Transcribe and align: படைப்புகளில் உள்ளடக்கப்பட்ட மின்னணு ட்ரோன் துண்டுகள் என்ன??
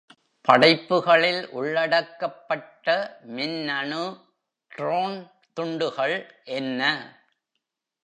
படைப்புகளில் 0.47 1.49
உள்ளடக்கப்பட்ட 1.51 2.87
மின்னணு 3.35 4.03
ட்ரோன் 4.71 5.17
துண்டுகள் 5.57 6.17
என்ன?? 6.43 6.81